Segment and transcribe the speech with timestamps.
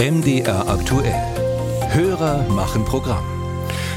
[0.00, 1.12] MDR aktuell.
[1.90, 3.22] Hörer machen Programm.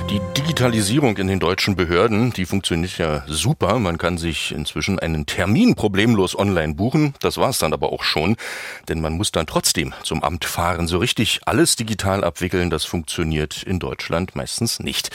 [0.10, 3.79] Die Digitalisierung in den deutschen Behörden, die funktioniert ja super.
[3.79, 7.13] Man kann sich inzwischen einen Termin problemlos online buchen.
[7.21, 8.36] Das war es dann aber auch schon.
[8.89, 10.89] Denn man muss dann trotzdem zum Amt fahren.
[10.89, 15.10] So richtig alles digital abwickeln, das funktioniert in Deutschland meistens nicht.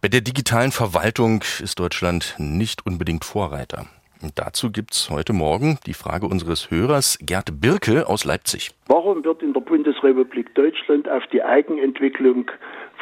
[0.00, 3.86] Bei der digitalen Verwaltung ist Deutschland nicht unbedingt Vorreiter.
[4.24, 8.70] Und dazu gibt's heute Morgen die Frage unseres Hörers Gerd Birke aus Leipzig.
[8.86, 12.50] Warum wird in der Bundesrepublik Deutschland auf die Eigenentwicklung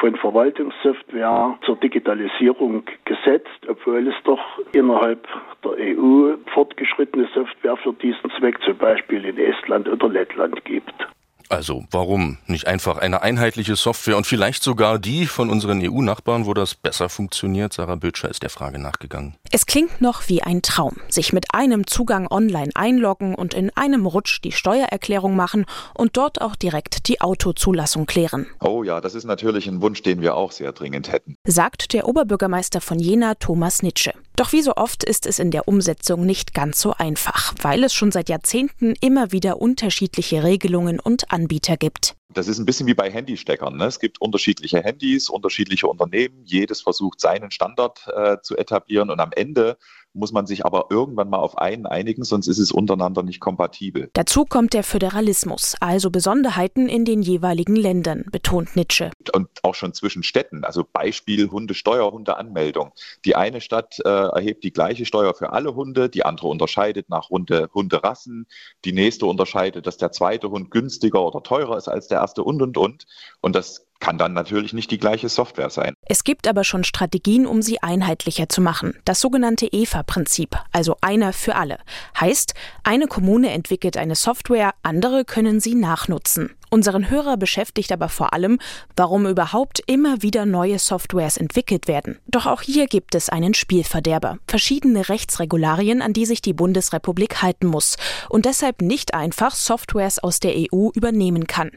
[0.00, 4.40] von Verwaltungssoftware zur Digitalisierung gesetzt, obwohl es doch
[4.72, 5.28] innerhalb
[5.62, 11.06] der EU fortgeschrittene Software für diesen Zweck, zum Beispiel in Estland oder Lettland gibt?
[11.52, 16.54] Also warum nicht einfach eine einheitliche Software und vielleicht sogar die von unseren EU-Nachbarn, wo
[16.54, 17.74] das besser funktioniert?
[17.74, 19.36] Sarah Bötscher ist der Frage nachgegangen.
[19.54, 20.96] Es klingt noch wie ein Traum.
[21.10, 26.40] Sich mit einem Zugang online einloggen und in einem Rutsch die Steuererklärung machen und dort
[26.40, 28.46] auch direkt die Autozulassung klären.
[28.60, 31.36] Oh ja, das ist natürlich ein Wunsch, den wir auch sehr dringend hätten.
[31.46, 34.14] Sagt der Oberbürgermeister von Jena, Thomas Nitsche.
[34.36, 37.92] Doch wie so oft ist es in der Umsetzung nicht ganz so einfach, weil es
[37.92, 42.16] schon seit Jahrzehnten immer wieder unterschiedliche Regelungen und Anbieter gibt.
[42.34, 43.76] Das ist ein bisschen wie bei Handysteckern.
[43.76, 43.86] Ne?
[43.86, 46.42] Es gibt unterschiedliche Handys, unterschiedliche Unternehmen.
[46.44, 49.76] Jedes versucht seinen Standard äh, zu etablieren und am Ende
[50.14, 54.10] muss man sich aber irgendwann mal auf einen einigen, sonst ist es untereinander nicht kompatibel.
[54.12, 59.10] Dazu kommt der Föderalismus, also Besonderheiten in den jeweiligen Ländern, betont Nietzsche.
[59.34, 62.92] Und auch schon zwischen Städten, also Beispiel Hundesteuer, Hundeanmeldung.
[63.24, 67.30] Die eine Stadt äh, erhebt die gleiche Steuer für alle Hunde, die andere unterscheidet nach
[67.30, 68.46] Hunde, Hunderassen,
[68.84, 72.62] die nächste unterscheidet, dass der zweite Hund günstiger oder teurer ist als der erste und
[72.62, 73.06] und und.
[73.40, 75.94] Und das kann dann natürlich nicht die gleiche Software sein.
[76.06, 78.94] Es gibt aber schon Strategien, um sie einheitlicher zu machen.
[79.04, 81.78] Das sogenannte EFA-Prinzip, also einer für alle.
[82.20, 86.50] Heißt, eine Kommune entwickelt eine Software, andere können sie nachnutzen.
[86.72, 88.58] Unseren Hörer beschäftigt aber vor allem,
[88.96, 92.16] warum überhaupt immer wieder neue Softwares entwickelt werden.
[92.28, 97.66] Doch auch hier gibt es einen Spielverderber, verschiedene Rechtsregularien, an die sich die Bundesrepublik halten
[97.66, 97.98] muss
[98.30, 101.72] und deshalb nicht einfach Softwares aus der EU übernehmen kann.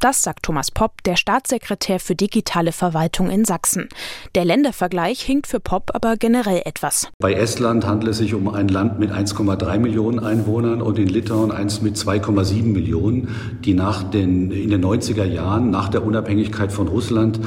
[0.00, 3.88] Das sagt Thomas Popp, der Staatssekretär für digitale Verwaltung in Sachsen.
[4.34, 7.06] Der Ländervergleich hinkt für Popp aber generell etwas.
[7.20, 11.52] Bei Estland handelt es sich um ein Land mit 1,3 Millionen Einwohnern und in Litauen
[11.52, 14.02] eins mit 2,7 Millionen, die nach
[14.50, 17.40] in den 90er Jahren nach der Unabhängigkeit von Russland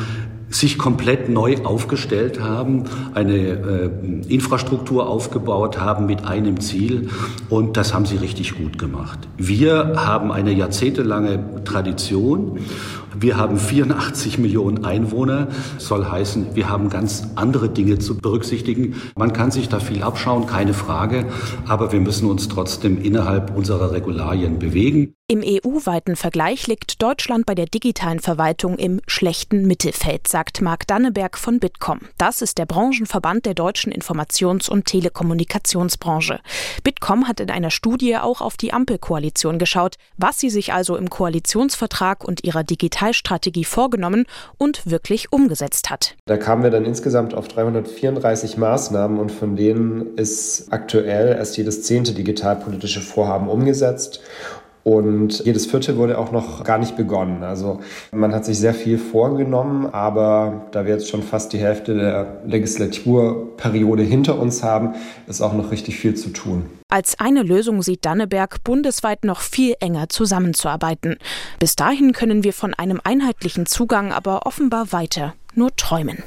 [0.56, 2.84] sich komplett neu aufgestellt haben,
[3.14, 3.90] eine äh,
[4.28, 7.10] Infrastruktur aufgebaut haben mit einem Ziel
[7.50, 9.20] und das haben sie richtig gut gemacht.
[9.38, 12.60] Wir haben eine jahrzehntelange Tradition.
[13.18, 18.96] Wir haben 84 Millionen Einwohner, soll heißen, wir haben ganz andere Dinge zu berücksichtigen.
[19.16, 21.28] Man kann sich da viel abschauen, keine Frage,
[21.68, 25.14] aber wir müssen uns trotzdem innerhalb unserer Regularien bewegen.
[25.34, 31.40] Im EU-weiten Vergleich liegt Deutschland bei der digitalen Verwaltung im schlechten Mittelfeld, sagt Marc Danneberg
[31.40, 32.02] von Bitkom.
[32.20, 36.40] Das ist der Branchenverband der deutschen Informations- und Telekommunikationsbranche.
[36.84, 41.10] Bitkom hat in einer Studie auch auf die Ampelkoalition geschaut, was sie sich also im
[41.10, 44.28] Koalitionsvertrag und ihrer Digitalstrategie vorgenommen
[44.60, 46.16] und wirklich umgesetzt hat.
[46.28, 51.82] Da kamen wir dann insgesamt auf 334 Maßnahmen und von denen ist aktuell erst jedes
[51.82, 54.22] zehnte digitalpolitische Vorhaben umgesetzt.
[54.84, 57.44] Und jedes vierte wurde auch noch gar nicht begonnen.
[57.44, 57.80] Also
[58.12, 62.42] man hat sich sehr viel vorgenommen, aber da wir jetzt schon fast die Hälfte der
[62.46, 64.94] Legislaturperiode hinter uns haben,
[65.28, 66.66] ist auch noch richtig viel zu tun.
[66.90, 71.18] Als eine Lösung sieht Danneberg, bundesweit noch viel enger zusammenzuarbeiten.
[71.60, 76.24] Bis dahin können wir von einem einheitlichen Zugang aber offenbar weiter nur träumen.